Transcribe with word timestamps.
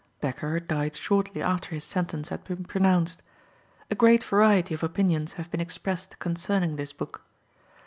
Bekker 0.19 0.59
died 0.59 0.95
shortly 0.95 1.43
after 1.43 1.75
his 1.75 1.83
sentence 1.83 2.29
had 2.29 2.43
been 2.43 2.63
pronounced. 2.65 3.21
A 3.91 3.93
great 3.93 4.23
variety 4.23 4.73
of 4.73 4.81
opinions 4.81 5.33
have 5.33 5.51
been 5.51 5.61
expressed 5.61 6.17
concerning 6.17 6.75
this 6.75 6.91
book. 6.91 7.21